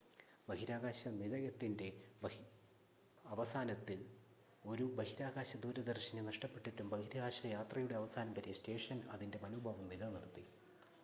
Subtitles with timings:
[0.47, 1.87] ബഹിരാകാശ നിലയത്തിൻ്റെ
[3.25, 3.99] അവസാനത്തിൽ
[4.63, 10.45] ഒരു ബഹിരാകാശ ദൂരദർശിനി നഷ്ടപ്പെട്ടിട്ടും ബഹിരാകാശയാത്രയുടെ അവസാനം വരെ സ്റ്റേഷൻ അതിൻ്റെ മനോഭാവം നിലനിർത്തി